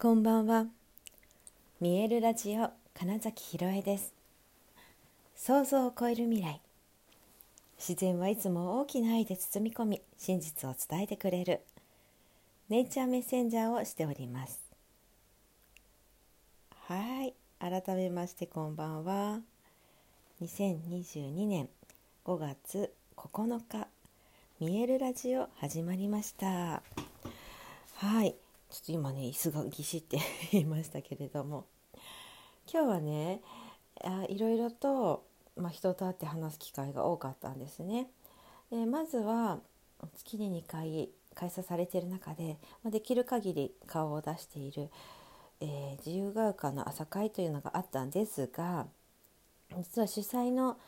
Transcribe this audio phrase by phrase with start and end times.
[0.00, 0.64] こんばんは。
[1.78, 4.14] 見えるラジオ金崎ひろえです。
[5.36, 6.62] 想像を超える未来。
[7.78, 11.60] 自然はいつも大きな愛で包み込み、真実を伝えてくれる。
[12.70, 14.58] ネイチャーメッセンジャーをしております。
[16.86, 19.40] はい、改めましてこんばんは。
[20.40, 21.68] 2022年
[22.24, 23.86] 5月9日、
[24.60, 26.82] 見えるラジオ始まりました。
[27.96, 28.34] はい。
[28.70, 30.18] ちょっと今ね椅子がぎしって
[30.52, 31.66] 言いましたけれども
[32.72, 33.42] 今日はね
[34.02, 35.24] あいろいろと、
[35.56, 38.10] まあ、人と会って話す機会が多かったんですね。
[38.70, 39.60] でまずは
[40.14, 44.90] 月に2回開催されている中で、まあ、できる限り顔を出している、
[45.60, 48.86] えー自由が丘の朝会というのがあったんですが
[49.76, 50.78] 実は主催の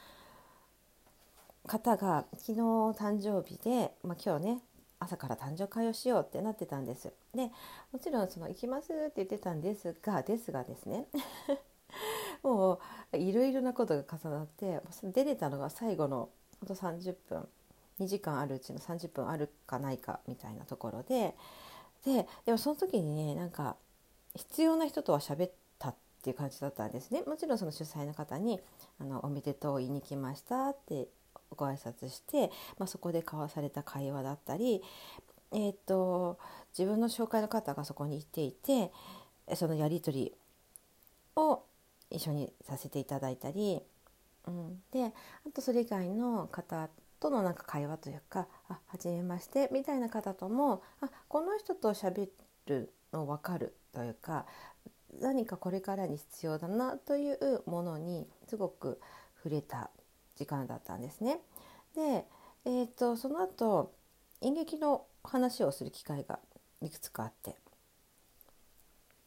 [1.67, 4.63] 方が昨日誕生日で、まあ、今日ね
[5.03, 7.13] 朝から誕生会をしようってなってたんです。
[7.35, 7.51] で
[7.93, 11.07] もちろんその行きますって言ってたんですがですがですね
[12.43, 12.81] も
[13.13, 16.29] ういろいろなことが重なって出れたのが最後の
[16.61, 17.49] ほんと30分
[18.01, 21.37] 2時間あるうちの30分あるかないかみたいなところで
[22.05, 23.77] ででもその時にねなんか
[24.35, 27.23] 必要な人とは喋ったっていう感じだったんですね。
[27.27, 28.61] もちろんその主催の方に
[28.99, 31.09] あの「おめでとう言いに来ました」って
[31.55, 34.83] ご挨拶して、まあ、そこで交わされた会話だったり、
[35.53, 36.39] えー、と
[36.77, 38.91] 自分の紹介の方がそこに行っていて
[39.55, 40.33] そのやり取り
[41.37, 41.63] を
[42.11, 43.81] 一緒にさせていただいたり、
[44.47, 45.13] うん、であ
[45.53, 46.89] とそれ以外の方
[47.21, 52.29] とのなんか会話というか「あはじめまして」みたいな方ともあこの人と喋
[52.67, 54.47] るの分かるというか
[55.21, 59.01] 何かこれからに必要だなというものにすごく
[59.37, 59.91] 触れた
[60.43, 61.39] 時間だったんですね。
[61.95, 62.27] で、
[62.65, 63.93] えー、とその後
[64.41, 66.41] 演劇の話をする機会が
[66.81, 67.57] いくつかあって、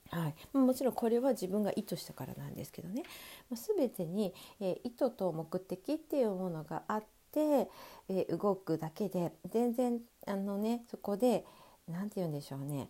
[0.10, 3.04] はい、もちろんこれは自分が意図したからなんですけどね、
[3.50, 7.70] ま、全てに、えー意図と目的っていうものがあって、
[8.10, 11.46] えー動くだけで全然あのねそこで
[11.88, 12.90] 何て言うんでしょうね。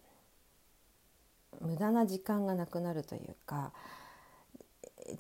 [1.62, 3.72] 無駄な時間がなくなるというか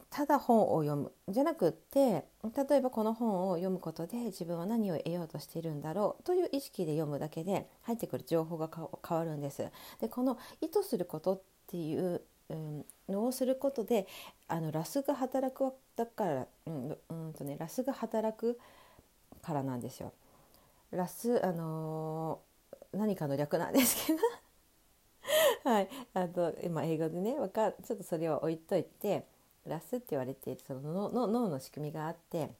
[0.09, 2.25] ただ本を読むじゃなくって
[2.69, 8.69] 例えばこの本を読むことで自分は何を得ようとしているんだろうという意識で読むだけで入ってくる情報が
[9.07, 9.69] 変わるんです。
[9.99, 12.21] でこの意図することっていう、
[13.09, 14.05] のをすることで
[14.47, 18.59] あのラスが働くだから、うんうんとね、ラスが働く
[19.41, 20.13] からなんですよ。
[20.91, 22.55] ラス、あのー
[22.95, 24.19] 何かの略なんですけど
[25.69, 29.25] はい、あと今英語でねかちょっとそれを置いといて
[29.69, 32.51] ラスって言われているその脳脳脳の仕組みがあって、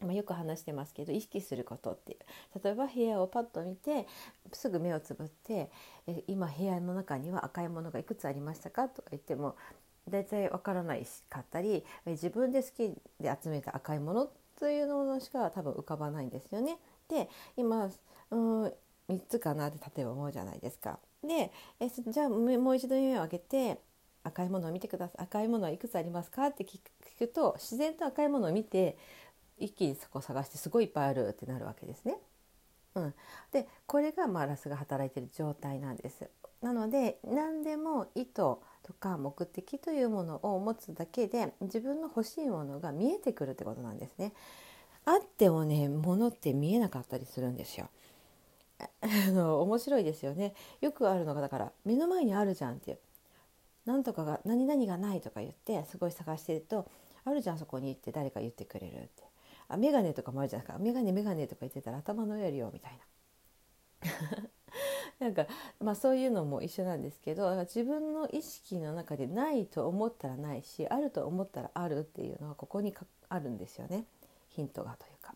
[0.00, 4.06] まあ、よく話してますけど意識することっていう例えば部屋をパッと見て
[4.52, 5.70] すぐ目をつぶって
[6.06, 8.88] え今部屋の中には赤いものがいくつありましたか？
[8.88, 9.56] とか言っても
[10.08, 12.88] 大体わからないしかったりえ自分で好き
[13.20, 16.78] で集めた赤いものというのしか多分浮かばないんですよね。
[17.08, 17.90] で今
[18.30, 18.72] うん
[19.08, 20.98] 3つかなって例えば思うじゃないですか。
[21.22, 23.80] でえじゃあもうもう一度目を上げて
[24.26, 26.46] 赤いものを見てください赤いものはいくつありますか？
[26.46, 26.78] って聞
[27.18, 28.96] くと自然と赤いものを見て
[29.58, 32.18] 一気にそこを探してすごいいっぱいあるってなるわけですね。
[32.94, 33.14] うん、
[33.52, 36.28] でこれがまあラスが働いてる状態なんです。
[36.62, 38.58] なので何でも意図と
[38.98, 44.32] か目的というものを持つだけで自分の欲しいものが見えてくるってことなんですね。
[45.04, 47.88] あってもね物って見えなかったりするんですよ。
[48.80, 50.54] あの面白いですよね。
[50.80, 52.98] よくあるのがだから目の前にあるじゃんっていう。
[53.86, 56.90] なんとかが何々がないとか言ってすごい探してると
[57.24, 59.24] あるじゃんそこにって誰か言ってくれるって。
[59.68, 60.82] あ眼鏡とかもあるじゃないですか。
[60.82, 64.48] 眼鏡眼鏡とか言ってたら頭の上るよみたいな。
[65.18, 65.46] なんか
[65.80, 72.94] まあそういうのも一緒なんですけど自分の意識の中でないと思ったらないしあると思ったらあるっていうのはここに
[73.28, 74.04] あるんですよね。
[74.48, 75.34] ヒントがというか。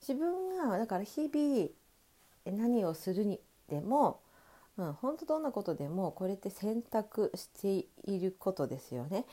[0.00, 4.20] 自分がだから日々何をするにでも
[4.78, 9.24] うん、本当どんなことでもこれって選択していることですよね。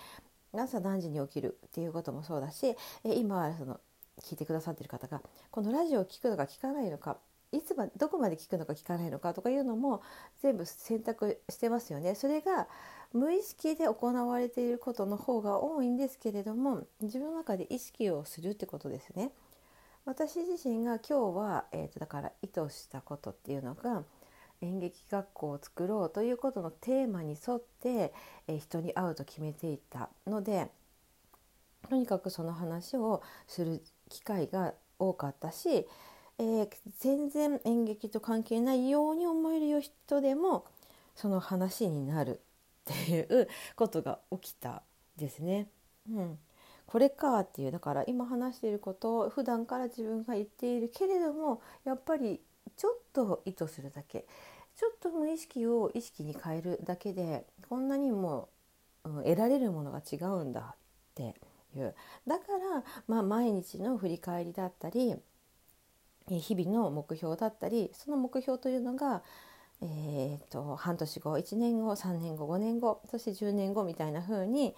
[0.54, 3.80] 朝何時に起きるっていうこともそうだしえ今その
[4.22, 7.18] 聞いてくださってる方がこのラジオを聞くのか聞かないのか
[7.52, 10.02] いつまどこまで聞くのか聞かないのかとかいうのも
[10.42, 12.16] 全部選択してますよね。
[12.16, 12.68] それが
[13.14, 19.32] 無意識で行われていることの方が多いんですけれども自分の中で意識をするってことですね。
[20.06, 24.04] 私自身が今日は、えー、とだから意図したことっていうのが
[24.64, 28.14] 演劇学校を作ろうということのテーマに沿って、
[28.48, 30.72] え人に会うと決めていたので
[31.90, 35.88] とにかくその話をする機会が多かったし、
[36.40, 36.70] えー
[37.00, 40.66] 全然演劇と関係ないように思える人でも
[41.16, 42.40] その話になる
[42.92, 44.82] っていうことが起きた
[45.18, 45.68] ですね。
[46.10, 46.40] うん、
[46.86, 52.42] これかっていうだから今話していることを普段から自分が言っているけれどもやっぱり
[52.78, 54.26] ちょっと意図するだけ。
[54.76, 58.50] ちょっと無意識を意識に変えるだけでこんなにも、
[59.06, 60.76] う、得られるものが違うんだっ
[61.14, 61.36] て
[61.76, 61.94] いう。
[62.28, 65.16] だから、まあ、毎日の振り返りだったり
[66.30, 69.24] 日々の目標だったりその目標というのが、
[69.82, 74.76] えーと、半年後1年後3年後5年後そして10年後みたいな風に、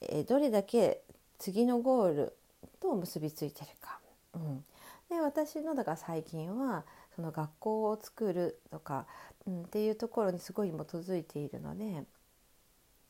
[0.00, 1.02] えー、どれだけ
[1.38, 2.36] 次のゴール
[2.80, 3.98] と結びついてるか。
[4.34, 4.64] うん、
[5.08, 6.84] で私のだから最近は
[7.18, 9.04] その学校を作るとか、
[9.44, 12.04] うん、っていうところにすごい基づいているので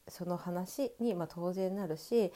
[0.09, 2.33] その話にま当然なるし、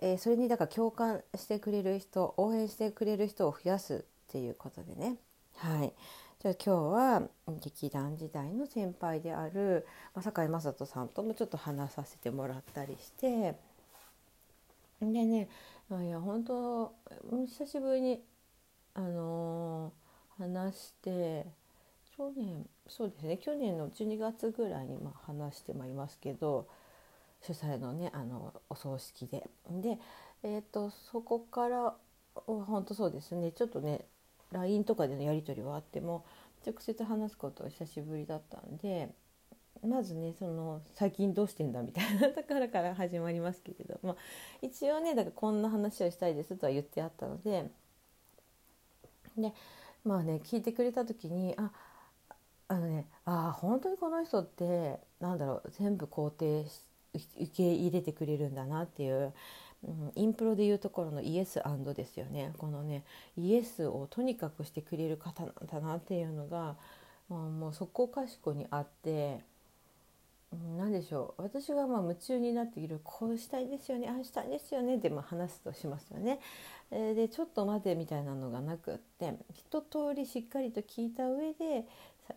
[0.00, 5.16] えー、それにだから共感してくれる人応援してくれる人を増やすっていうことでね。
[5.56, 5.92] はい
[6.40, 7.22] じゃあ今日は
[7.60, 9.86] 劇団時代の先輩である
[10.22, 13.56] 坂井雅人さんともちょっと話させてもらったりして
[15.00, 15.48] でね
[15.90, 16.94] いや本当
[17.48, 18.22] 久しぶりに
[18.94, 20.07] あのー、
[20.38, 21.46] 話して
[22.16, 26.66] 去年そうですね去年の12月ぐらいにま話してまいりますけど
[27.42, 29.48] 主催のねあのお葬式で。
[29.70, 29.98] で、
[30.42, 31.94] えーと、そこから
[32.46, 34.04] 本当そうですねちょっとね
[34.52, 36.24] LINE とかでのやり取りはあっても
[36.66, 39.10] 直接話すことは久しぶりだったんで
[39.86, 44.16] まずねその最近どうしてんだみたいなところから始まりますけれども
[44.62, 47.70] 一応ねだからこんな話をしたいですとは言ってあったので
[49.36, 49.52] で
[50.08, 51.70] まあね聞いてくれた時にあ
[52.68, 56.64] あのねあ本当にこの人ってなんだろう全部肯定
[57.14, 59.32] 受け入れてくれるんだなっていう
[59.84, 61.60] うん、インプロでいうところのイエス
[61.94, 62.52] ですよね。
[62.58, 63.04] このね
[63.36, 66.74] イエスをとにかくしてくれる方なんだなっていうのが、
[67.28, 69.40] まあ、もうそこかしこにあって、
[70.76, 71.42] 何でしょう。
[71.42, 73.00] 私がまあ夢中になっている。
[73.04, 76.40] こうしたいんですよねああしたいんですよねって話すとしますよね。
[76.90, 81.86] え、でちょっと待てみたいなのがなくって一通りしっかりと聞いた上で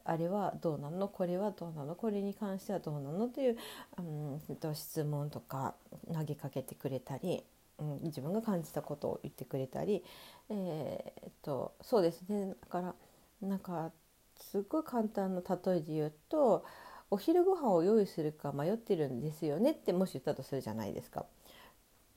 [0.06, 1.08] あれはどうなの？
[1.08, 1.96] これはどうなの？
[1.96, 3.28] これに関してはどうなの？
[3.28, 3.58] という、
[3.98, 5.76] うん、質問とか
[6.14, 7.44] 投げかけてくれたり、
[7.80, 10.04] うん、自分が感じたことを言ってくれたり、
[10.50, 12.54] えー、っとそうですね。
[12.62, 12.96] だから
[13.42, 13.92] なんか
[14.40, 16.66] すごい簡単な例えで言うと
[17.10, 21.26] お昼ご飯を用意するか迷ってるんですよねってもし言ったとするじゃないですか。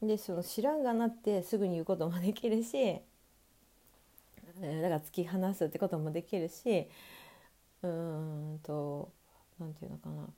[0.07, 3.01] でその知らんがなってすぐに言うこともできるし
[4.61, 6.89] だから突き放すってこともできるし
[7.83, 9.13] うんと
[9.59, 10.29] 何て言うのかな。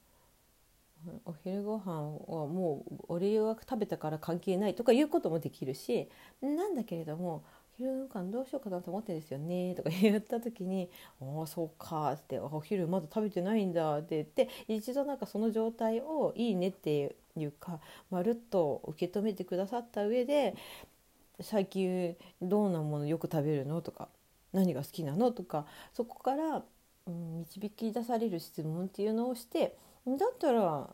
[1.24, 1.84] お昼ご飯
[2.26, 6.08] はもう俺は食べたから関係ないとかいうこともできるし
[6.40, 7.44] なんだけれども
[7.78, 10.88] 昼ご飯どうしようかなと思ってんですよねとか言った時に
[11.20, 17.80] 「ああそうか」って「お昼まだ食べてないんだ」って言って一度なんかその状態をいいねっていうか
[18.10, 20.54] まるっと受け止めてくださった上で
[21.40, 24.08] 「最近どんなものよく食べるの?」とか
[24.52, 26.64] 「何が好きなの?」とかそこから
[27.08, 29.76] うん、導き出される質問っていうのをして
[30.08, 30.90] だったら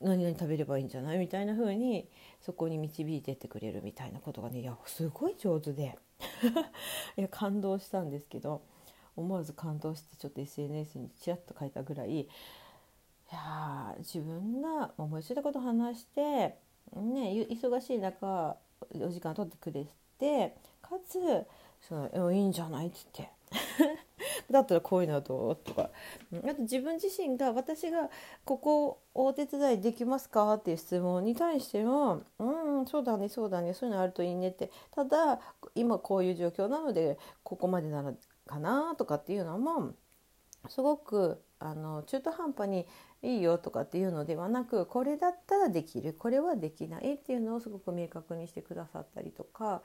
[0.00, 1.18] 何々食べればいいんじゃない？
[1.18, 2.08] みたいな風に
[2.40, 5.96] そこに導いてってくれるみたいなことがねいやすごい上手で
[7.16, 8.62] いや感動したんですけど
[9.16, 12.28] 思わず感動してちょっと SNS にちらっと書いたぐらいい
[13.32, 18.56] や自分が思いついたこと話してね忙しい中
[18.94, 19.86] お時間取ってくれ
[20.18, 21.46] てかつ
[21.88, 22.88] そのいいんじゃない？
[22.88, 23.30] っつって。
[24.50, 25.56] だったらこういうのはどう？
[25.56, 25.90] とか。
[26.44, 28.08] あと自分自身が私が
[28.44, 30.54] ここお手伝いできますか？
[30.54, 34.70] っていう質問に対してもうんそうだねそうだねそういうのあるといいねって。
[34.90, 35.40] ただ
[35.74, 38.14] 今こういう状況なのでここまでなの
[38.46, 39.92] かなとかっていうのも
[40.68, 42.86] すごくあの中途半端に
[43.22, 49.82] いいよとかっていうのではなくこれだったらできるこれはできないっていうのをすごく明確にしてくださったりとか。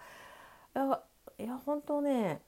[1.38, 2.41] いや本当ね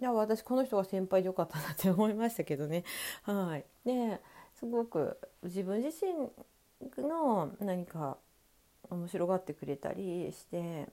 [0.00, 2.82] いや私この人が先輩でよかったなって思いましたけどね。
[3.22, 4.20] はい、で
[4.58, 8.18] すごく自分自身の何か
[8.90, 10.88] 面白がってくれたりして、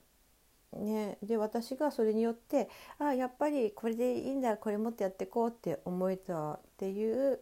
[0.73, 7.39] ね、で私がそれによってあやっぱりこれでいいんだこれ持ってやっていこうって思えたっていう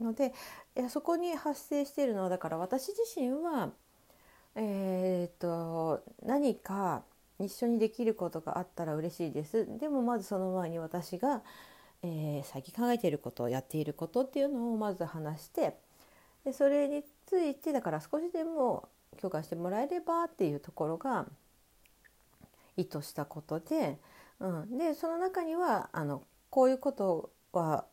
[0.00, 0.32] ので
[0.76, 3.70] いやそこに発生しているのはだから私自身は
[4.54, 7.02] えー、っと何か
[7.42, 11.42] 一緒にできることがあったら嬉しいですでもまずその前に私が、
[12.02, 15.74] えー、最近考えていることやっていることっていうのをまず話して
[16.44, 18.88] でそれについてだから少しでも
[19.20, 21.26] 許可してもらえればっていうところが
[22.76, 23.98] 意図したことで、
[24.40, 27.84] うん、でその中にはあのこういうことは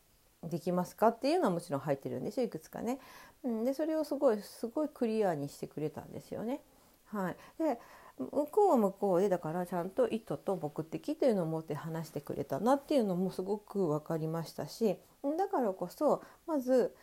[0.44, 3.00] できますかっていうのはもちろん入ってるんですよいくつかね。
[3.44, 6.62] うん、でそれをすごいすごいクリアにしてくれたんですよね。
[7.06, 7.80] はい、で
[8.20, 14.98] 向こうは向こうでだからちゃんと意図と目的というのを持って話してくれたなっていうのもすごく分かりましたし
[15.38, 16.94] だからこそまず、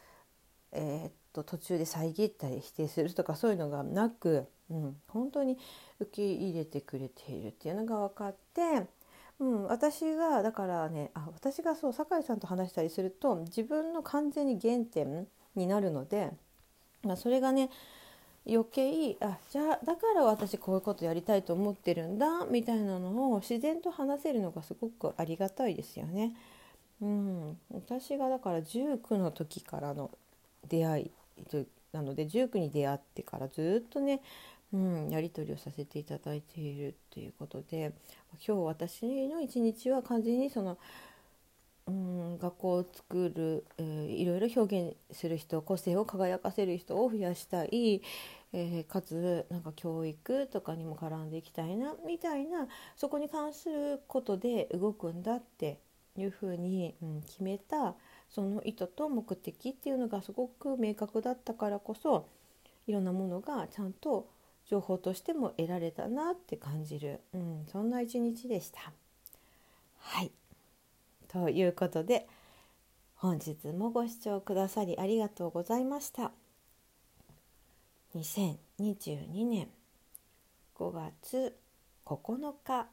[0.72, 5.58] えー、っと途中で遮ったり否定するとかそういうのがなく、うん、本当に
[6.00, 8.86] 受け入れてくれているっていうのが分かって
[9.38, 16.30] うん、私がだからねあ私がそう酒井さんと話したりすると自分の完全に原点になるので、
[17.02, 17.70] まあ、それがね
[18.48, 26.32] 余計あじゃあだから私こういうことやりたいと思ってるんだみたいなのを自然と話せるのがすごくありがたいですよね。
[27.02, 30.10] うん、私がだから19の時からの
[30.66, 31.10] 出会い
[31.92, 34.22] なので19に出会ってからずっとね
[34.72, 37.92] うん、やり取りをさせていただいているっていうことで
[38.46, 40.76] 今日私の一日は完全にその、
[41.88, 48.02] うん、学校を作る、えー、いろいろ表現する人個性を輝かせる人を増やしたい、
[48.52, 52.66] えー、かつなんか教育とかにも絡んでいきたいなみたいな
[52.96, 55.78] そこに関することで動くんだって
[56.16, 57.94] いうふうに、うん、決めた
[58.28, 62.26] その意図と目的っていうのがすごく明確だったからこそ
[62.88, 64.28] いろんなものがちゃんと
[64.68, 68.92] 情報としても得られたなって感じる、うん、そんな一日でした。
[71.36, 72.26] ということで
[73.16, 76.32] 本日もご視聴くださりありがとうございました。
[78.14, 79.68] 2022年
[80.78, 81.54] 5月
[82.06, 82.86] 9日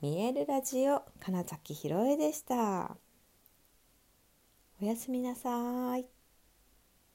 [0.00, 2.96] 見えるラジオ金崎ひろえでした。
[4.80, 6.17] おやすみなさい。